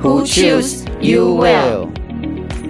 [0.00, 1.88] Who choose you well？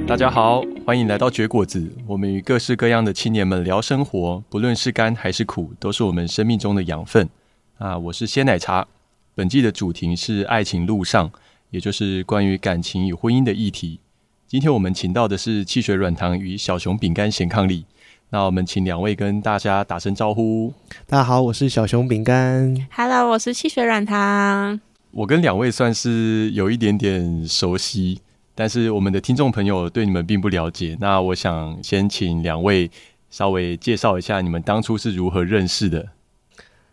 [0.07, 1.93] 大家好，欢迎来到绝果子。
[2.07, 7.29] 我们与各式各样的青年们聊生活，不论是甘还是苦，都是我们生命中的养分。
[7.77, 8.89] 啊，我是鲜奶茶。
[9.35, 11.31] 本季的主题是爱情路上，
[11.69, 14.01] 也就是关于感情与婚姻的议题。
[14.47, 17.85] 今天我们请到的是汽水软糖与小熊饼干咸伉俪。
[18.31, 20.73] 那我们请两位跟大家打声招呼。
[21.07, 22.75] 大家好，我是小熊饼干。
[22.91, 24.81] Hello，我是汽水软糖。
[25.19, 28.21] 我跟两位算是有一点点熟悉，
[28.55, 30.97] 但是我们的听众朋友对你们并不了解。
[31.01, 32.89] 那我想先请两位
[33.29, 36.11] 稍微介绍一下你们当初是如何认识的。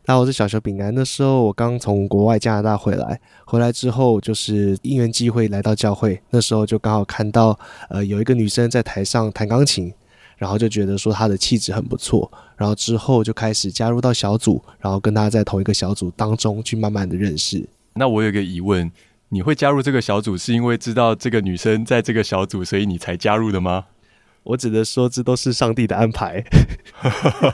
[0.08, 7.59] 那我是小熊饼干，那时候我刚从国外加拿大回来，回来之后就是因缘际会来到教会，那时候就刚好看到
[7.92, 9.94] 呃有一个女生在台上弹钢琴，
[10.36, 17.64] 然后就觉得说她的气质很不错，然后之后就开始加入到小组，然后跟她在同一个小组当中去慢慢的认识。
[17.98, 18.92] 那我有个疑问，
[19.30, 23.86] 你会加入这个小组是因为知道这个女生在这个小组，所以你才加入的吗？
[24.44, 26.44] 我只能说这都是上帝的安排。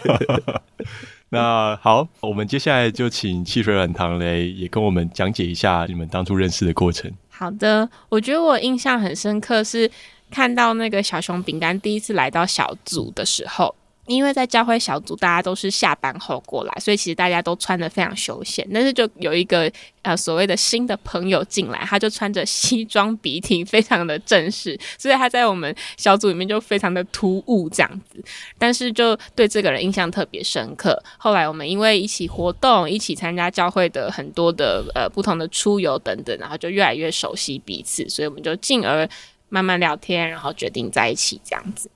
[1.30, 7.12] 那好，我们接下来就请汽水软糖来也跟我们讲解一下你们当初认识的过程。
[7.30, 9.90] 好的，我觉得我印象很深刻是
[10.32, 13.76] 看到那个小熊饼干第一次来到小组的时候。
[14.12, 18.68] 因为在教会小组，大家都是下班后过来，所以其实大家都穿得非常休闲。
[18.74, 28.24] 但是就有一个呃所谓的新的朋友进来，他就穿着西装笔挺，非常的正式，所以他在我们小组里面就非常的突兀这样子。
[28.58, 31.02] 但是就对这个人印象特别深刻。
[31.18, 39.08] 后来我们因为一起活动，一起参加教会的很多的呃不同的出游等等，然后就越来越熟悉彼此，所以我们就进而
[39.50, 41.90] 慢慢聊天，然后决定在一起这样子。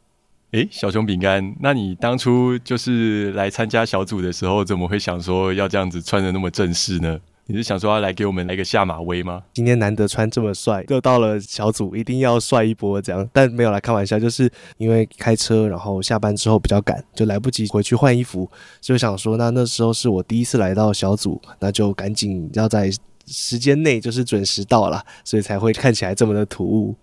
[0.52, 7.20] 诶，小熊饼干，那你当初就是来参加小组的时候，怎么会想说要这样子穿得那么正式呢？
[7.48, 9.44] 你是想说要来给我们来个下马威吗？
[9.54, 13.28] 今天难得穿这么帅，就到了小组，一定要帅一波这样。
[13.32, 18.50] 但没有来开玩笑，就是因为开车，然后下班之后比较赶，就来不及回去换衣服，
[18.82, 22.90] 就想说，那那时候是我第一次来到小组，那就赶紧要在
[23.28, 26.96] 时间内就是准时到了，所以才会看起来这么的突兀。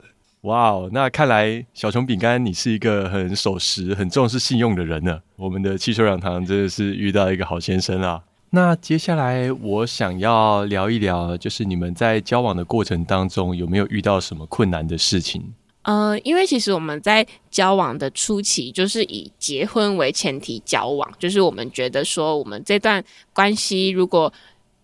[0.43, 5.21] 哇哦，那看来小熊饼干你是一个很守时、很重视信用的人呢。
[5.37, 8.21] 我们的汽车软糖真的是遇到一个好先生啊。
[8.51, 15.55] 那接下来我想要聊一聊，就是你们在交往的过程当中有没有遇到什么困难的事情？
[15.83, 24.33] 呃，因为其实我们在交往的初期就是以结婚为前提交往，就是我们觉得说我们这段关系如果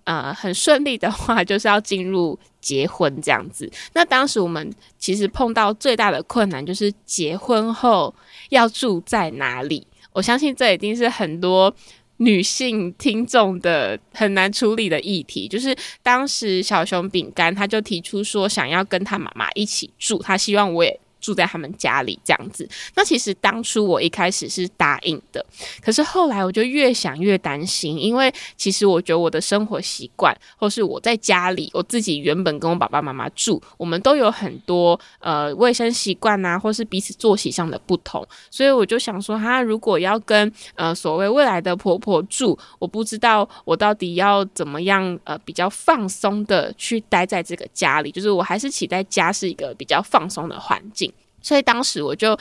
[0.09, 2.37] 呃很顺利的话，就是要进入。
[2.61, 8.13] 结婚这样子，那当时我们其实碰到最大的困难就是结婚后
[8.51, 9.87] 要住在哪里。
[10.13, 11.73] 我相信这一定是很多
[12.19, 15.47] 女性听众的很难处理的议题。
[15.49, 21.01] 就是当时小熊饼干他就提出说想要跟他妈妈一起住，他希望我也。
[21.21, 25.45] 住在他们家里这样子，那其实当初我一开始是答应的，
[25.83, 51.08] 可是后来我就越想越担心，因为其实我觉得我的生活习惯，或是我在家里我自己原本跟我爸爸妈妈住，我们都有很多呃卫生习惯啊，或是彼此作息上的不同，所以我就想说，他如果要跟呃所谓未来的婆婆住，我不知道我到底要怎么样呃比较放松的去待在这个家里，就是我还是期待家是一个比较放松的环境。
[51.41, 52.39] 所以当时我就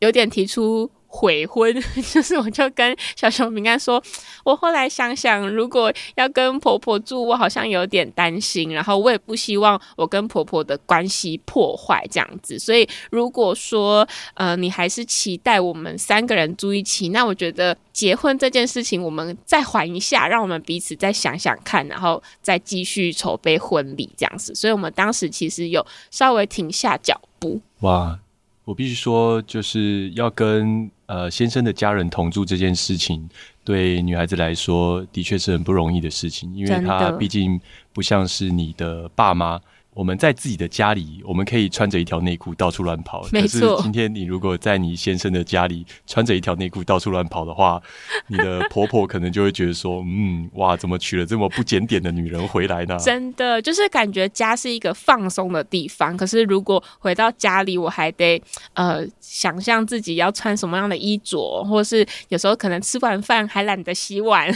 [0.00, 1.70] 有点提出悔婚，
[2.10, 4.02] 就是我就跟小熊饼干说，
[4.44, 12.58] 我后来想想，如果要跟婆婆住，我好像有点担心，然后我也不希望我跟婆婆的关系破坏这样子。
[12.58, 24.54] 所以如果说呃你还是期待我们三个人住一起，那我觉得结婚这件事情我们再缓一下，让我们彼此再想想看，然后再继续筹备婚礼这样子。
[24.54, 27.60] 所以我们当时其实有稍微停下脚步。
[27.80, 28.18] 哇。
[28.64, 33.28] 我必须说，就是要跟呃先生的家人同住这件事情，
[33.64, 37.60] 对女孩子来说的确是很不容易的事情，因为她毕竟
[37.92, 39.60] 不像是你的爸妈，
[39.94, 43.26] 我们在自己的家里，我们可以穿着一条内裤到处乱跑。
[43.30, 43.78] 没错。
[43.82, 47.80] 今天你如果在你先生的家里穿着一条内裤到处乱跑的话，
[48.26, 56.16] 你的婆婆可能就会觉得说：“嗯，哇，怎么娶了这么不检点的女人回来呢？”真的，就是感觉家是一个放松的地方。
[56.16, 58.42] 可是如果回到家里，我还得
[58.72, 64.48] 呃想象自己要穿什么样的衣着，或是有时候可能吃完饭还懒得洗碗，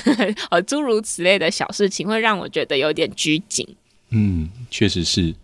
[0.49, 3.77] 呃， 诸如此类的小事情，会让我觉得有点拘谨。
[4.11, 5.35] 嗯，确实是。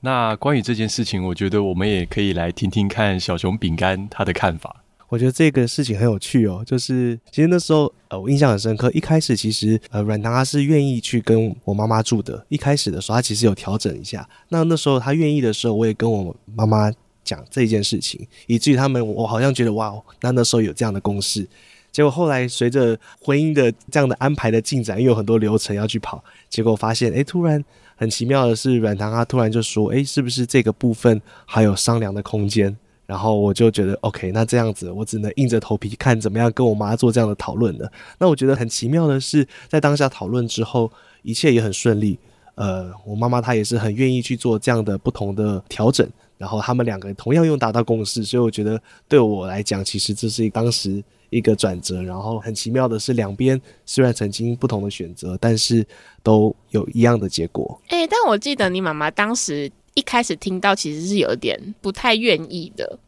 [0.00, 4.82] 那关于这件事情，我觉得我们也可以来听听看小熊饼干他的看法。
[5.08, 8.90] 我觉得这个事情很有趣哦，就是其实那时候呃，我印象很深刻。
[8.92, 12.44] 一开始其实呃，软糖他是愿意去跟我妈妈住的。
[12.48, 14.26] 一开始的时候，他其实有调整一下。
[14.48, 16.90] 那那时候他愿意的时候，我也跟我妈妈
[17.22, 21.46] 讲这件事情，以至于他们我好像觉得哇，那那时候有这样的共识。
[21.92, 27.62] 结果后来随着婚姻的这样的安排的进展，又有很多流程要去跑，结果发现，哎，突然
[28.02, 32.76] 很奇妙的是，软糖他突然就说，哎，是不是这个部分还有商量的空间？
[33.06, 37.88] 然后我就觉得，OK，那这样子我只能硬着头皮看怎么样跟我妈做这样的讨论了。
[38.18, 40.90] 那我觉得很奇妙的是，在当下讨论之后，
[41.22, 42.18] 一切也很顺利。
[42.56, 46.04] 呃，我妈妈她也是很愿意去做这样的不同的调整，
[46.42, 51.00] 然后他们两个人同样用达到共识，所以我觉得对我来讲，其实这是当时。
[51.32, 55.82] 一个转折，然后很奇妙的是，两边虽然曾经不同的选择，但是
[56.22, 57.80] 都有一样的结果。
[57.88, 62.98] 哎、欸，但我记得你妈妈当时一开始听到，其实是有点不太愿意的。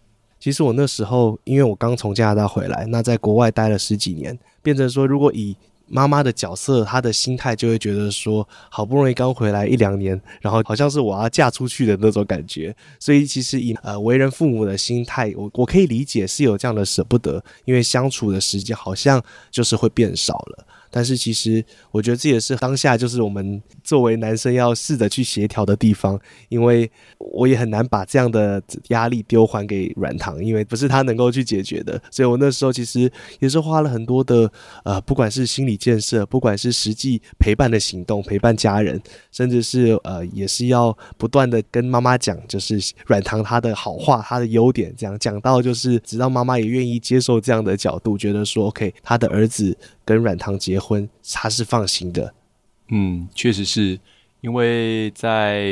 [0.40, 5.54] 其实我那时候，因为我刚从加拿大回来，那在国外待了十几年，变成说如果以
[5.86, 12.74] 妈妈的角色，她的心态就会觉得说，好不容易刚回来一两年，然后好像是我要嫁出去的那种感觉。
[12.98, 20.66] 所以其实以呃为人父母的心态，我我可以理解是有这样的舍不得，因为相处的时间好像就是会变少了。
[20.94, 26.16] 但是其实我觉得这也是当下就是我们作为男生要试着去协调的地方，
[26.48, 26.88] 因为
[27.18, 32.00] 我也很难把这样的压力丢还给软糖，因为不是他能够去解决的。
[32.12, 33.10] 所以我那时候其实
[33.40, 34.48] 也是花了很多的
[34.84, 39.02] 呃，不管是心理建设，不管是实际陪伴的行动，陪伴家人，
[39.32, 49.76] 甚至是呃，也是要不断的跟妈妈讲，就是软糖他的好话，他的优点，这样讲到就是直到妈妈也愿意接受这样的角度，觉得说 OK，他的儿子。
[50.04, 52.34] 跟软糖结婚，他是放心的。
[52.88, 53.98] 嗯，确实是
[54.40, 55.66] 因为在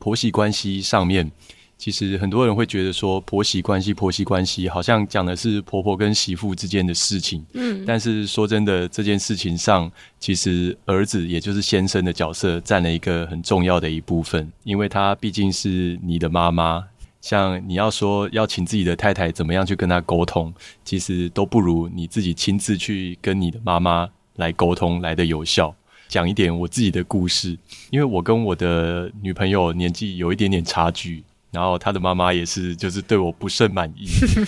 [0.00, 1.30] 婆媳关系上面，
[1.76, 7.44] 其实很多人会觉得说婆媳关系、婆媳关系好像讲的是婆婆跟媳妇之间的事情。
[7.52, 16.84] 嗯，但是说真的，这件事情上，其实儿子也就是先生的角色占了一个很重要的一部分，因为他毕竟是你的妈妈。
[17.24, 20.52] 像你要说要请自己的太太怎么样去跟她沟通，
[20.84, 24.06] 其实都不如你自己亲自去跟你的妈妈
[24.36, 25.74] 来沟通来得有效。
[26.06, 27.56] 讲一点我自己的故事，
[27.88, 34.06] 因为我跟我的女朋友年纪有一点点差距，然后她的妈妈也是就是对我不甚满意，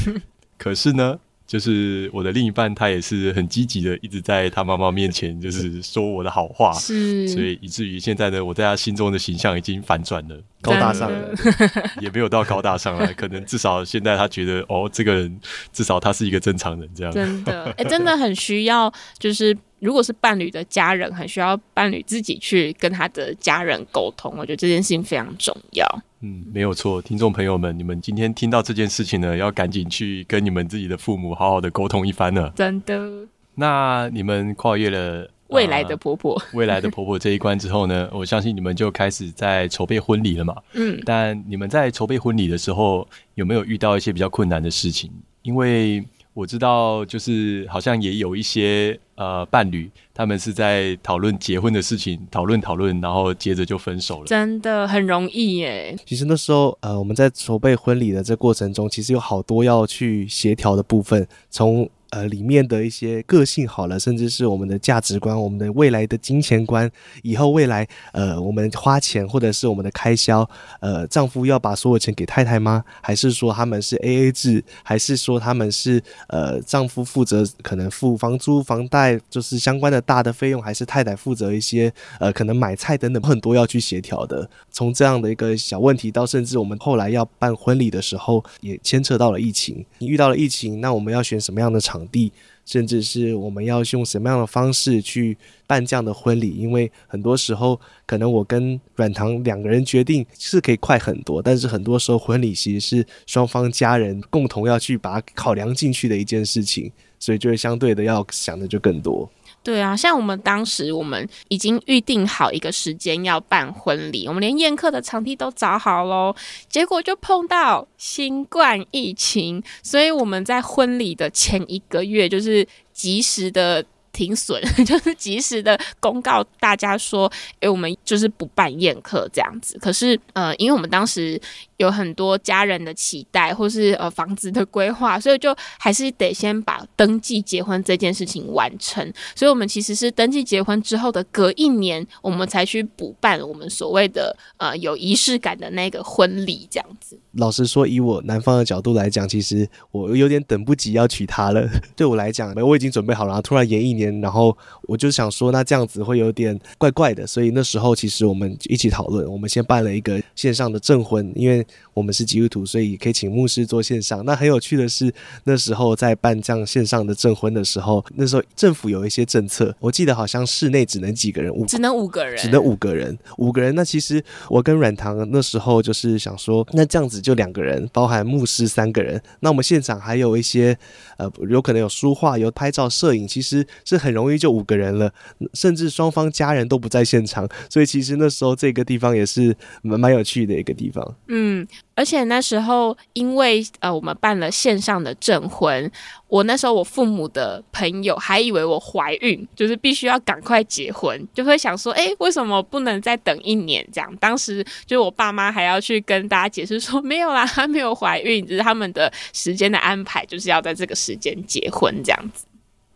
[0.59, 1.19] 可是呢。
[1.47, 11.35] 就是我的另一半，他也是很积极的，一直在他妈妈面前 就是说我的好话，是，所以以至于现在呢，我在他心中的形象已经反转了，高大上了，
[12.03, 15.41] 也没有到高大上来，可能至少现在他觉得哦，这个人
[15.73, 25.87] 至少他是一个正常人，这样，真的，哎、欸，真的很需要，就是如果是伴侣的家人，很需要伴侣自己去跟他的家人沟通，我觉得这件事情非常重要。
[26.21, 32.51] 嗯，没有错，听众朋友们，你们今天听到这件事情呢，要赶紧去跟你们自己的父母好好的沟通一番呢。
[32.57, 33.27] 真的。
[33.55, 40.57] 那你们跨越了未来的婆婆、呃、未来的婆婆这一关之后呢， 我相信你们就开始在筹备婚礼了嘛。
[40.73, 40.99] 嗯。
[41.05, 45.11] 但你们在筹备婚礼的时候，有没有遇到一些比较困难的事情？
[45.43, 46.05] 因为
[46.37, 54.27] 我知道，就是好像也有一些呃伴侣，他们是在讨论结婚的事情，讨论讨论，然后接着就分手了。
[54.27, 55.97] 真的很容易耶。
[56.05, 61.89] 其实那时候，呃，我们在筹备婚礼的这过程中，其实有好多要去协调的部分，从。
[62.11, 66.91] 呃，里面的一些个性好了，甚至是我们的价值观、我们的未来的金钱观，
[67.23, 70.49] 以后未来呃，我们花钱或者是我们的开销，
[70.81, 72.85] 呃，丈夫要把所有钱给太太吗？
[73.03, 74.63] 还是说他们是 AA 制？
[74.85, 84.49] 还是说他们是呃，丈夫负责可能付房租、房贷，就是相关的大的费用，还是太太负责一些呃，可能买菜等等很多要去协调的。
[84.71, 89.85] 从这样的一个小问题，到甚至我们后来要办婚礼的时候，也牵扯到了疫情。
[89.99, 91.96] 你遇到了疫情，那我们要选什么样的场？
[91.97, 92.31] 场地，
[92.65, 95.37] 甚至是我们要用什么样的方式去
[95.67, 96.51] 办这样的婚礼？
[96.51, 109.31] 因为很多时候，可能我跟软糖两个人决定是可以快很多，但是很多时候婚礼其实是双方家人共同要去把它考量进去的一件事情，所以就会相对的要想的就更多。
[109.67, 116.33] 对啊，像我们当时，我们已经预定好一个时间要办婚礼，我们连宴客的场地都找好喽，
[116.69, 123.85] 结果就碰到新冠疫情，所以我们在婚礼的前一个月，就是及时的。
[124.17, 127.31] 停损， 就是及时的公告大家说，
[127.61, 129.79] 哎，我们就是不办宴客这样子。
[129.79, 131.39] 可是，呃，因为我们当时
[131.77, 139.05] 有很多家人的期待，或是呃房子的规划，所以就还是得先把登记结婚这件事情完成。
[139.35, 147.19] 所以，我们其实是登记结婚之后的隔一年，我们才去补办我们所谓的呃有仪式感的那个婚礼这样子。
[147.37, 151.69] 老实说，以我男方的角度来讲，其实我有点等不及要娶她了。
[151.95, 157.27] 对我来讲，我已经准备好了，然后突然延一年，然后我就想说，那这样子会有点怪怪的。
[157.27, 164.25] 所以那时候，其实我们一起讨论，我们先办了一个线上的证婚，因为我们是基督徒，所以可以请牧师做线上。
[164.25, 165.13] 那很有趣的是，
[165.45, 173.75] 那时候在办这样线上的证婚的时候，那时候政府有一些政策，我记得好像室内只能几个人，五只能五个人，只能五个人，五个人。
[173.75, 177.21] 那其实我跟软糖那时候就是想说，那这样子。
[177.27, 179.21] 就两个人，包含牧师三个人。
[179.41, 180.79] 那我们现场还有一些，
[181.19, 185.13] 呃，有可能有书画、有拍照、摄影，其实是很容易就五个人了。
[185.53, 191.17] 甚至双方家人都不在现场，所以其实那时候这个地方也是蛮蛮有趣的一个地方。
[191.27, 191.67] 嗯。
[191.97, 195.91] 而且那时候，因为呃，我们办了线上的证婚，
[196.29, 203.87] 我那时候我父母的朋友还以为我怀孕，就是必须要赶快结婚，就会想说，哎，为什么不能再等一年？
[203.93, 212.45] 这样，当时就是我爸妈还要去跟大家解释说，没有啦，还没有怀孕，只是他们的时间的安排就是要在这个时间结婚这样子。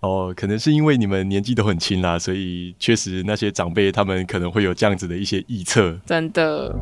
[0.01, 5.97] 哦，可能是因为你们年纪都很轻啦，所以确实那些长辈他们可能会有这样子的一些臆测。
[6.07, 6.75] 真的。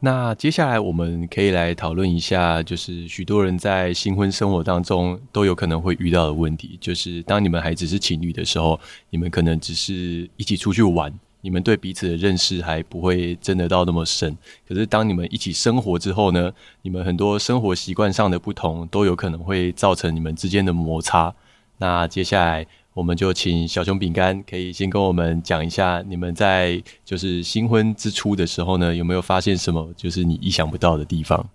[0.00, 8.78] 那接下来我们可以来讨论一下，就是许多人在新婚生活当中都有可能会遇到的问题，就是当你们还只是情侣的时候，
[9.10, 14.36] 你们可能只是一起出去玩，你们对彼此的认识还不会真的到那么深。
[14.68, 16.52] 可是当你们一起生活之后呢，
[16.82, 21.34] 你们很多生活习惯上的不同都有可能会造成你们之间的摩擦。
[21.78, 22.66] 那接下来。
[22.98, 31.48] 我们就请小熊饼干可以先跟我们讲一下，你们在就是新婚之初的时候呢，有没有发现什么就是你意想不到的地方？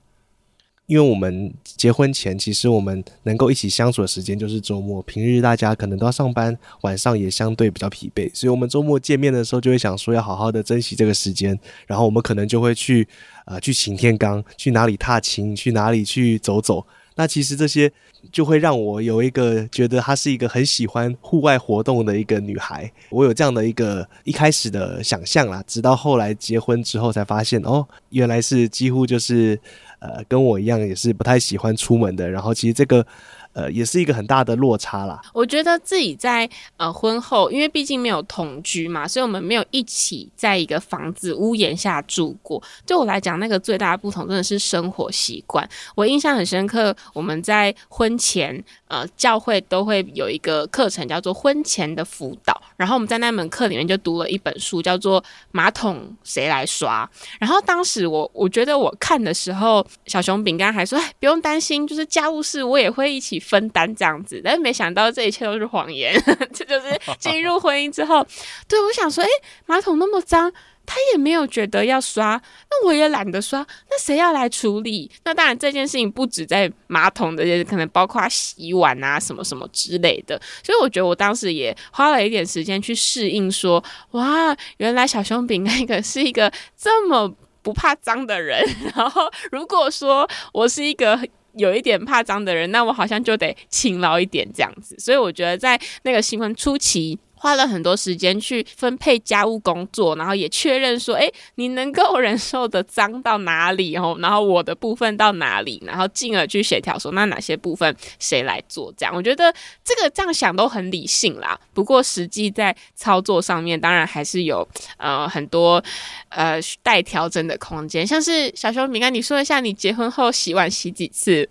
[0.86, 13.06] 因为我们结婚前，其实我们能够一起相处的时间就是周末，平日大家可能都要上班，晚上也相对比较疲惫，所以我们周末见面的时候就会想说要好好的珍惜这个时间，然后我们可能就会去
[13.48, 16.86] 呃去擎天岗，去哪里踏青，去哪里去走走。
[17.15, 17.91] 那其实这些
[18.32, 29.60] 就会让我有一个觉得她是一个很喜欢户外活动的一个女孩，我有这样的一个一开始的想象啦，直到后来结婚之后才发现，哦，原来是几乎就是
[30.00, 33.05] 呃跟我一样也是不太喜欢出门的，然后其实这个。
[33.53, 35.22] 呃，也是一个很大的落差啦。
[35.33, 42.62] 我觉得自己在呃婚后，因为毕竟没有同居嘛，所以我们没有一起在一个房子屋檐下住过。
[42.86, 45.67] 对我来讲，那个最大的不同真的是生活习惯。
[45.95, 55.22] 我印象很深刻，我们在婚前，呃，教会都会有一个课程叫做婚前的辅导，然后我们在那门课里面就读了一本书，叫做
[55.52, 57.10] 《马桶谁来刷》。
[57.40, 66.20] 然后当时我我觉得我看的时候，小熊饼干还说：“哎，不用担心，就是家务事我也会一起。”分担这样子，但是没想到这一切都是谎言。
[66.52, 68.25] 这就是进入婚姻之后，
[68.68, 69.30] 对，我想说，诶，
[69.68, 70.52] 马桶那么脏，
[70.86, 75.10] 他也没有觉得要刷，那我也懒得刷，那谁要来处理？
[75.24, 80.40] 那当然，这件事情不止在马桶的，也可能包括洗碗啊，什么什么之类的。
[80.63, 88.63] 所以我觉得我当时也花了一点时间去适应，说，哇，原来小熊饼那个是一个这么不怕脏的人。
[88.96, 91.20] 然后如果说我是一个。
[91.56, 108.94] 有一点怕脏的人，那我好像就得勤劳一点这样子，所以我觉得在那个新婚初期，花了很多时间去分配家务工作，然后也确认说，诶，你能够忍受的脏到哪里哦，然后我的部分到哪里，然后进而去协调说，那哪些部分谁来做？
[108.96, 111.60] 这样，我觉得这个这样想都很理性啦。
[111.74, 115.84] 不过实际在操作上面，当然还是有呃很多
[116.30, 118.08] 呃待调整的空间。
[118.08, 121.50] 像是小熊饼干，你说一下你结婚后洗碗洗几次？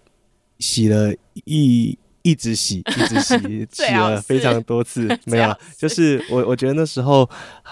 [0.58, 1.12] 洗了
[1.44, 7.28] 一一直洗， 一直洗，洗了非常多次，没有， 就是我我觉得那时候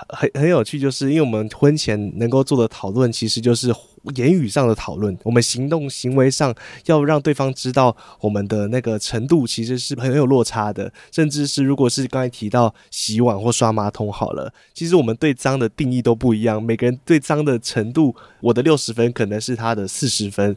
[0.09, 3.75] 很很有趣，就是因为我们婚前能够做的讨论，其实就是
[4.17, 6.55] 言语上的讨论，我们行动行为上
[6.87, 20.57] 要让对方知道我们的那个程度其实是很有落差的，甚至是如果是刚才提到洗碗或刷马桶好了，其实我们对脏的定义都不一样，每个人对脏的程度，我的六十分可能是他的四十分。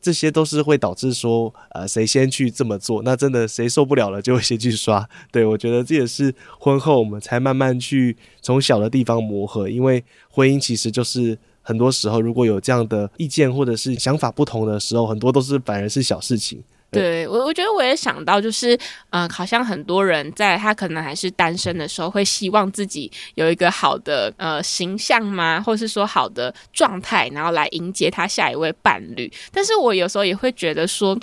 [0.00, 5.06] 这些都是会导致说，呃，谁先去这么做，那真的谁受不了了就先去刷。
[5.30, 16.62] 对，我觉得这也是婚后我们才慢慢去从小的地方磨合，因为婚姻其实就是很多时候如果有这样的意见或者是想法不同的时候，很多都是反而是小事情。
[16.90, 18.78] 对我，我觉得我也想到，就是，
[19.10, 29.32] 嗯、好像很多人在他可能还是单身的时候，会希望自己有一个好的呃形象吗，或是说好的状态，然后来迎接他下一位伴侣。
[29.52, 31.16] 但是我有时候也会觉得说，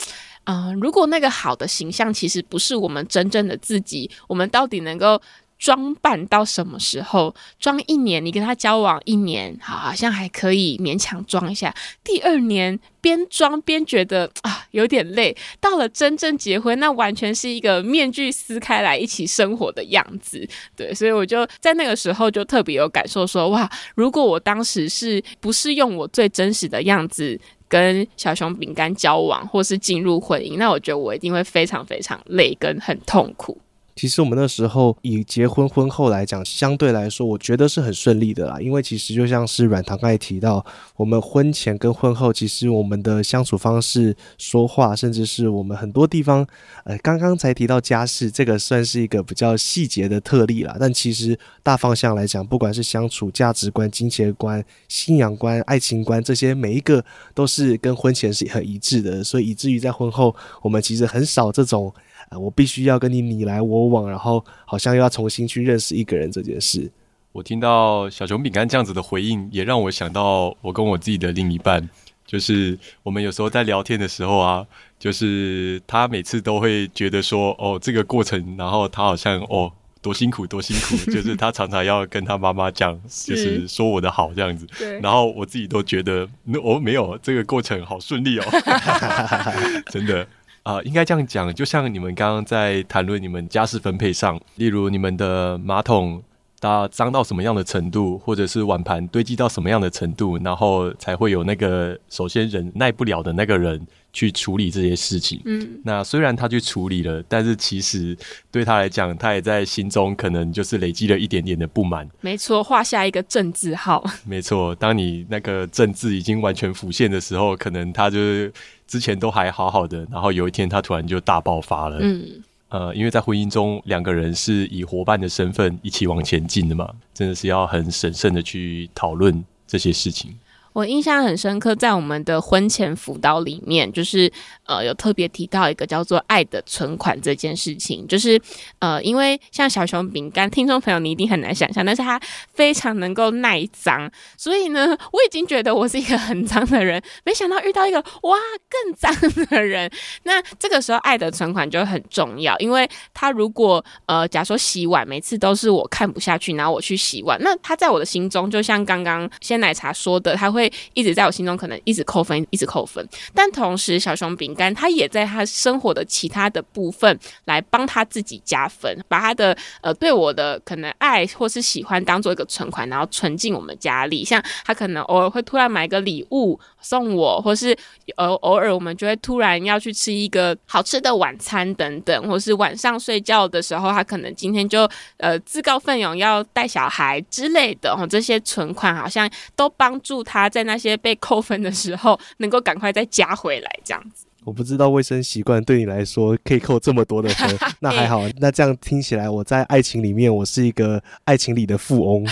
[0.46, 5.22] 嗯、如果那个好的形象其实不是我们真正的自己，我们到底能够
[5.58, 7.34] 装扮到什么时候？
[7.60, 11.74] 装一年，你跟他交往一年，好像还可以勉强装一下。
[12.04, 20.48] 第二年边装边觉得啊有点累，到了真正结婚，那完全是一个面具撕开来一起生活的样子。
[20.76, 33.60] 对，所以我就在那个时候就特别有感受说，哇，如果我当时是不是用我最真实的样子跟小熊饼干交往，或是进入婚姻，那我觉得我一定会非常非常累跟很痛苦。
[33.98, 38.60] 其实我们那时候以结婚婚后来讲，相对来说，我觉得是很顺利的啦。
[38.62, 40.64] 因为其实就像是阮棠刚才提到，
[40.96, 46.46] 我们婚前跟婚后，其实我们的相处方式、说话，甚至是我们很多地方，
[46.86, 50.78] 呃，刚刚才提到家事，这个算是一个比较细节的特例啦。
[50.80, 59.24] 但其实大方向来讲，不管是相处价值观、金钱观、信仰观、爱情观这些，每一个都是跟婚前是很一致的。
[59.24, 61.92] 所以以至于在婚后，我们其实很少这种。
[62.30, 66.90] 啊，我必须要跟你你来我往，然后好像又要重新去认识一个人这件事。
[67.32, 71.88] 我听到小熊饼干这样子的回应，也让我想到我跟我自己的另一半，
[72.26, 74.66] 就是我们有时候在聊天的时候啊，
[74.98, 84.68] 就是他每次都会觉得说，哦，这个过程，然后他好像哦多辛苦多辛苦，就是他常常要跟他妈妈讲， 就是说我的好这样子。
[85.02, 86.28] 然后我自己都觉得，
[86.64, 88.46] 哦，没有，这个过程好顺利哦
[89.92, 90.28] 真的。
[90.68, 96.22] 啊、呃，应该这样讲，就像你们刚刚在谈论你们家事分配上，例如你们的马桶
[96.60, 103.80] 它脏到什么样的程度，或者是碗盘堆积到什么样的程度，然后才会有那个首先忍耐不了的那个人
[104.12, 105.42] 去处理这些事情。
[105.46, 108.18] 嗯，那虽然他去处理了，但是其实
[108.52, 112.06] 对他来讲，他也在心中可能就是累积了一点点的不满。
[112.20, 114.04] 没错，画下一个正字号。
[114.28, 118.52] 没错，当你那个正字已经完全浮现的时候，可能他就是。
[118.88, 121.98] 之前都还好好的，然后有一天他突然就大爆发了。
[122.00, 130.34] 嗯，呃，因为在婚姻中，两个人是以伙伴的身份一起往前进的嘛，真的是要很审慎的去讨论这些事情。
[130.78, 134.32] 我印象很深刻，在我们的婚前辅导里面，就是
[134.64, 138.40] 呃有特别提到一个叫做“爱的存款”这件事情，就是
[138.78, 142.22] 呃因为像小熊饼干，听众朋友你一定很难想象，但是它
[142.54, 148.38] 非常能够耐脏，所以呢，我已经觉得我是一个很脏的人，没想到遇到一个哇
[148.70, 149.12] 更脏
[149.50, 149.90] 的人，
[150.26, 160.67] 那这个时候爱的存款就很重要，因为他如果呃假说洗碗每次都是我看不下去，然后我去洗碗，那他在我的心中就像刚刚鲜奶茶说的，他会。
[160.94, 163.08] 一直在我心中可能一直扣分，一直扣分。
[163.34, 174.26] 但同时，小熊饼干他也在他生活的其他的部分来帮他自己加分，把他的呃对我的可能爱或是喜欢当做一个存款，然后存进我们家里。
[174.26, 177.78] 像他可能偶尔会突然买个礼物送我，或是
[178.16, 188.08] 偶偶尔我们就会突然要去吃一个好吃的晚餐等等，或是晚上睡觉的时候，他可能今天就呃自告奋勇要带小孩之类的哦。
[188.08, 190.50] 这些存款好像都帮助他。
[190.58, 194.26] 在那些被扣分的时候，能够赶快再加回来，这样子。
[194.44, 198.24] 我不知道卫生习惯对你来说可以扣这么多的分， 那还好。
[198.40, 202.26] 那这样听起来，我在爱情里面，我是一个爱情里的富翁。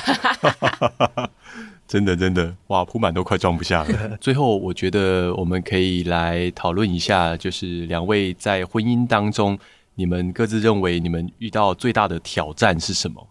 [1.88, 4.18] 真的，真的，哇，铺满都快装不下了。
[4.20, 9.56] 最后，我觉得我们可以来讨论一下，就是两位在婚姻当中，
[9.94, 13.28] 你们各自认为你们遇到最大的挑战是什么？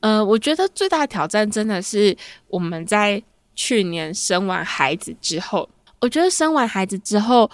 [0.00, 2.16] 呃，我觉得最大的挑战真的是
[2.48, 3.22] 我们在。
[3.54, 5.68] 去年生完孩子之后，
[6.00, 7.50] 我觉得生完孩子之后，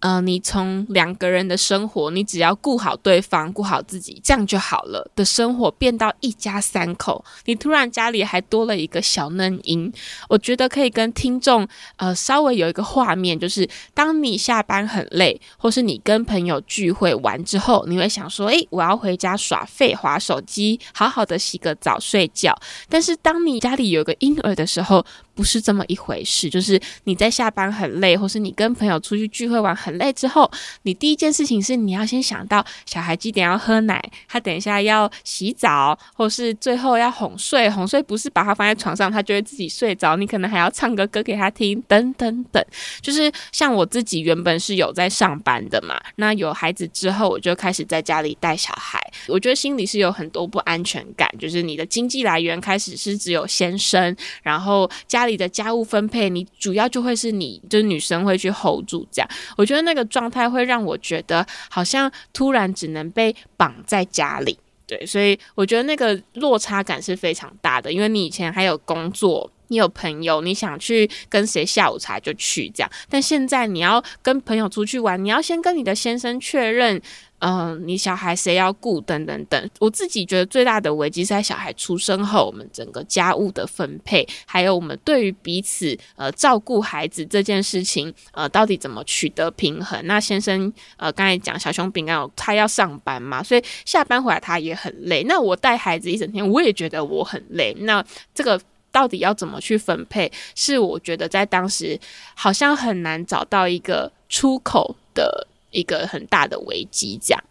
[0.00, 9.92] 呃，你从两个人的生活，你只要顾好对方，顾好自己，这样就好了的生活，变到一家三口，你突然家里还多了一个小嫩婴，
[10.30, 22.58] 我觉得可以跟听众呃稍微有一个画面，就是当你下班很累，或是你跟朋友聚会完之后，你会想说，诶，我要回家耍废、滑手机，好好的洗个澡睡觉。
[22.88, 25.04] 但是当你家里有个婴儿的时候，
[25.40, 30.50] 不是这么一回事，就是你在下班很累，或是你跟朋友出去聚会完很累之后，
[30.82, 33.98] 你第一件事情是你要先想到小孩几点要喝奶，
[34.28, 37.70] 他等一下要洗澡，或是最后要哄睡。
[37.70, 42.62] 哄睡不是把他放在床上，他就会自己睡着，你可能还要唱个歌给他听，等等等。
[43.00, 55.29] 就是像我自己原本是有在上班的嘛，那有孩子之后，我就开始在家里带小孩，我觉得心里是有很多不安全感，就是你的经济来源开始是只有先生，然后家里。
[55.30, 59.28] 你的家务分配，你主要就会是你，就是女生会去 hold 住这样。
[59.56, 67.92] 我觉得那个状态会让我觉得好像突然只能被绑在家里，对，所以我觉得那个落差感是非常大的。
[67.92, 77.00] 因为你以前还有工作，你有朋友，你想去跟谁下午茶就去这样，但现在你要跟朋友出去玩，你要先跟你的先生确认。
[77.40, 79.00] 嗯，你小孩谁要顾？
[79.00, 89.98] 等等等，我自己觉得最大的危机是在小孩出生后，我们整个家务的分配，还有我们对于彼此呃照顾孩子这件事情，呃，到底怎么取得平衡？
[90.06, 95.24] 那先生呃刚才讲小熊饼干，他要上班嘛，所以下班回来他也很累。
[95.24, 97.74] 那我带孩子一整天，我也觉得我很累。
[97.80, 98.60] 那这个
[98.92, 100.30] 到底要怎么去分配？
[100.54, 101.98] 是我觉得在当时
[102.34, 105.46] 好像很难找到一个出口的。
[105.70, 107.44] 一个很大的危机，这样。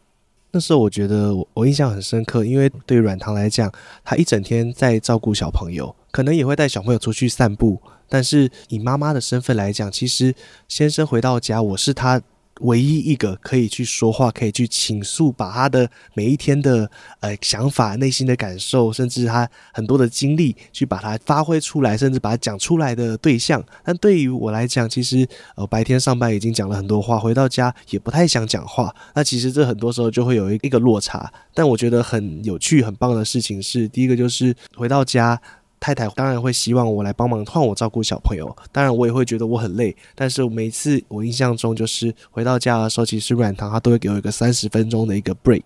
[0.51, 3.71] 那时候我觉得我我印象很深刻，因为对软糖来讲，
[4.03, 7.81] 他一整天在照顾小朋友，可能也会带小朋友出去散步。
[8.07, 10.33] 但是以妈妈的身份来讲，其实
[10.67, 12.21] 先生回到家，我是他。
[12.59, 23.63] 唯一一个可以去说话、可以去倾诉，把他的每一天的呃想法、内心的感受，甚至他很多的经历，去把它发挥出来，甚至把它讲出来的对象。
[23.83, 28.93] 但对于我来讲，其实呃白天上班已经讲了很多话，回到家也不太想讲话。
[29.13, 31.31] 那其实这很多时候就会有一一个落差。
[31.53, 35.39] 但我觉得很有趣、很棒的事情是，第一个就是回到家。
[35.79, 39.95] 太太当然会希望我来帮忙换我照顾小朋友，当然我也会觉得我很累。
[40.13, 45.63] 但是每次我印象中就是回到家的时候，其实软糖他都会给我一个三十分钟的一个 break，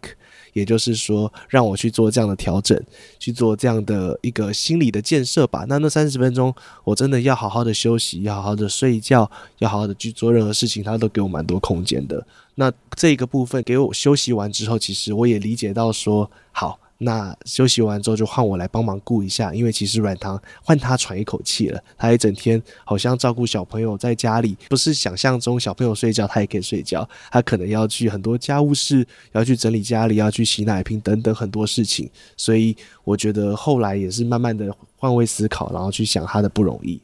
[0.54, 2.80] 也就是说让我去做这样的调整，
[3.17, 5.65] 去做这样的一个心理的建设吧。
[5.67, 12.26] 那那三十分钟我真的要好好的休息，要好好的睡觉，要好好的去做任何事情，他都给我蛮多空间的。
[12.56, 16.80] 那这个部分给我休息完之后，其实我也理解到说好。
[17.04, 21.84] 那休息完之后就换我来帮忙顾一下，因为其实软糖换他喘一口气了。
[21.98, 32.10] 他一整天好像照顾小朋友在家里，不是想象中小朋友睡觉他也可以睡觉，他可能要去很多家务事，要去整理家里，要去洗奶瓶等等很多事情。
[32.38, 37.02] 所以我觉得后来也是慢慢的换位思考，然后去想他的不容易。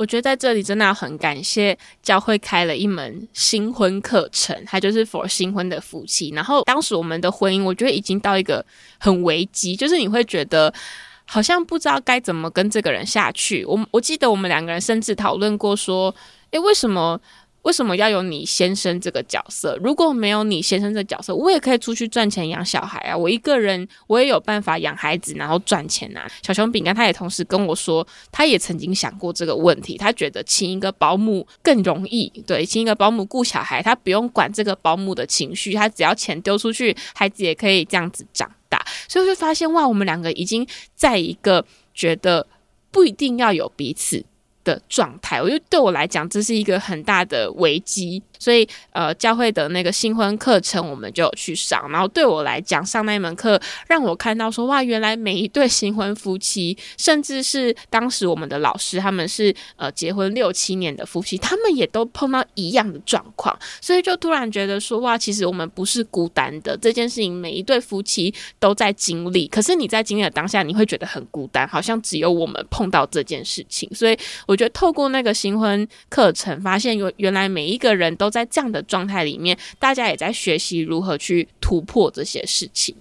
[0.00, 6.30] 我觉得在这里真的要很感谢教会开了一门新婚课程，它就是 for 新婚的夫妻。
[6.34, 8.64] 然后当时我们的婚姻，我觉得已经到一个
[8.98, 10.72] 很危机，就是你会觉得
[11.26, 13.62] 好像不知道该怎么跟这个人下去。
[13.66, 16.14] 我我记得我们两个人甚至讨论过说，
[16.52, 17.20] 诶，为什么？
[17.62, 19.78] 为什么要有你先生这个角色？
[19.82, 23.16] 如果没有你先生这角色，我也可以出去赚钱养小孩啊！
[23.16, 26.26] 我一个人我也有办法养孩子，然后赚钱啊！
[26.42, 38.82] 小熊饼干他也同时跟我说，他也曾经想过这个问题，他觉得请一个保姆更容易，对，请一个保姆顾小孩，他不用管这个保姆的情绪，他只要钱丢出去，孩子也可以这样子长大。
[39.06, 42.46] 所以我就发现，哇，我们两个已经在一个觉得
[42.90, 44.24] 不一定要有彼此
[44.64, 48.22] 的状态，我觉得对我来讲，这是一个很大的危机。
[48.40, 51.88] 所以，呃，教会的那个新婚课程，我们就有去上。
[51.90, 63.54] 然后对我来讲，上那一门课让我看到说，哇，原来每一对新婚夫妻，甚至是当时我们的老师，他们是呃结婚六七年的夫妻，他们也都碰到一样的状况。
[63.82, 66.74] 所以就突然觉得说，哇，其实我们不是孤单的。
[66.78, 69.46] 这件事情每一对夫妻都在经历。
[69.48, 73.86] 可是你在经历的当下，你会觉得很孤单，好像只有我们碰到这件事情。
[73.94, 78.29] 所以我觉得透过那个新婚课程，发现有原来每一个人都。
[78.30, 82.94] 在这样的状态里面，大家也在学习如何去突破这些事情。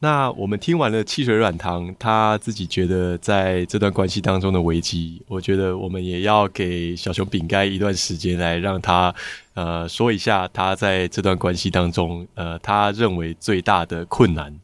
[0.00, 9.14] 那我们听完了汽水软糖，他自己觉得在这段关系当中的危机，我觉得我们也要给小熊饼干一段时间来让他
[9.54, 14.54] 呃说一下他在这段关系当中呃他认为最大的困难。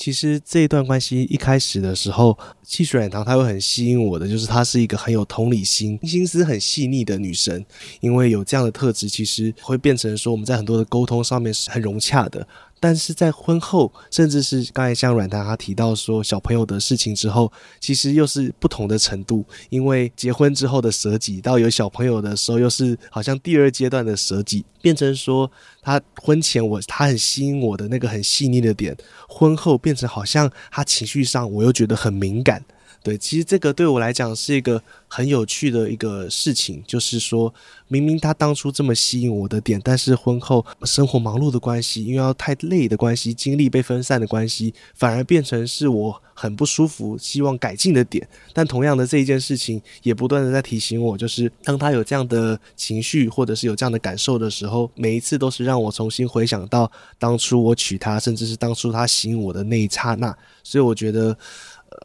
[0.00, 7.62] 其实这一段关系一开始的时候，汽水软糖她会很吸引我的，就是她是一个很有同理心、心思很细腻的女生。
[8.00, 12.48] 因为有这样的特质，其实会变成说我们在很多的沟通上面是很融洽的。
[12.82, 19.44] 但是在婚后，甚至是刚才像软糖他提到说小朋友的事情之后，其实又是不同的程度。
[19.68, 25.50] 因为结婚之后的舍己，到有小朋友的时候，又是好像第二阶段的舍己，变成说
[25.82, 28.96] 他婚前我他很吸引我的那个很细腻的点，
[29.28, 32.64] 婚后变成好像他情绪上我又觉得很敏感。
[33.02, 37.52] 对，其实这个对我来讲是一个很有趣的一个事情，就是说，
[37.88, 48.28] 明明他当初这么吸引我的点，但是婚后生活忙碌的关系，因为要太累的关系，精力被分散的关系，反而变成是我很不舒服、希望改进的点。
[48.52, 60.36] 但同样的这一件事情，也不断的在提醒我，就是当他有这样的情绪或者是有这样的感受的时候，每一次都是让我重新回想到当初我娶她，甚至是当初他吸引我的那一刹那。
[60.62, 61.34] 所以我觉得。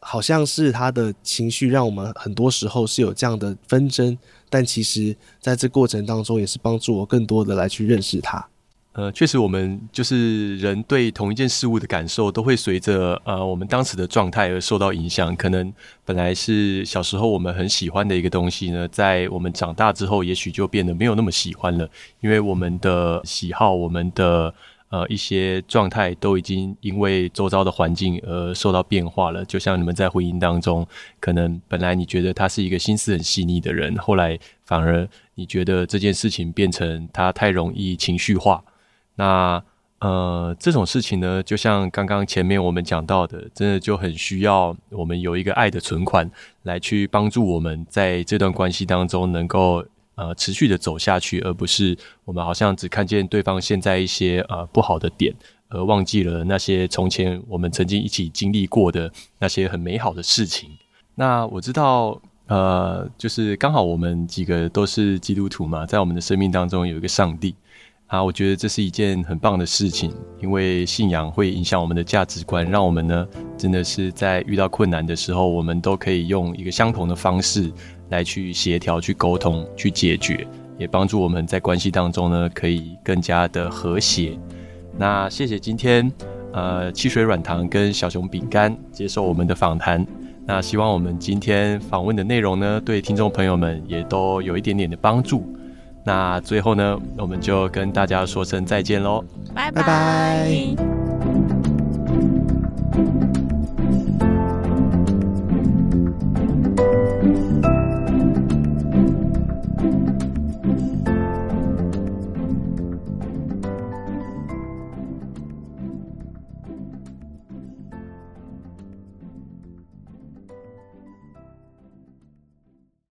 [0.02, 4.16] 好像是他的情绪让我们很多时候是有这样的纷争，
[4.50, 8.46] 但其实在这过程当中也是帮助我更多的来去认识他。
[8.92, 15.36] 呃，确实，我们就是人对同一件事物的感受都会随着呃我们当时的状态而受到影响。
[15.36, 15.70] 可能
[16.04, 21.88] 本来是小时候我们很喜欢的一个东西呢，在我们长大之后，也许就变得没有那么喜欢了，
[22.20, 24.54] 因为我们的喜好，我们的。
[24.88, 29.44] 呃，一些状态都已经因为周遭的环境而受到变化了。
[29.44, 30.86] 就像你们在婚姻当中，
[31.18, 38.62] 可能本来你觉得他是一个心思很细腻的人，后来反而你觉得这件事情变成他太容易情绪化。
[39.16, 39.60] 那
[39.98, 46.30] 呃，这种事情呢，就像刚刚前面我们讲到的，真的就很需要我们有一个爱的存款，
[46.62, 49.84] 来去帮助我们在这段关系当中能够。
[50.16, 55.34] 呃，持续的走下去，而不是我们好像只看见对方现在一些呃不好的点，
[55.68, 60.70] 而忘记了那些从前我们曾经一起经历过的那些很美好的事情。
[61.14, 67.54] 那我知道，呃，就是刚好我们几个都是基督徒嘛，在我们的生命当中有一个上帝
[68.06, 73.26] 啊，我觉得这是一件很棒的事情，因为信仰会影响我们的价值观，让我们呢
[73.58, 77.70] 真的是在遇到困难的时候，我们都可以用一个相同的方式。
[78.08, 80.46] 来去协调、去沟通、去解决，
[80.78, 84.38] 也帮助我们在关系当中呢，可以更加的和谐。
[84.96, 86.10] 那谢谢今天
[86.52, 90.06] 呃汽水软糖跟小熊饼干接受我们的访谈。
[90.46, 95.44] 那希望我们今天访问的内容呢，对听众朋友们也都有一点点的帮助。
[96.04, 100.95] 那最后呢，我们就跟大家说声再见喽，拜拜。